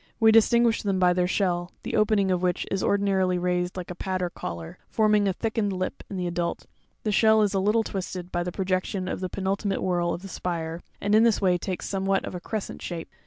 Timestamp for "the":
1.83-1.95, 6.17-6.25, 7.03-7.11, 8.41-8.51, 9.19-9.29, 10.23-10.27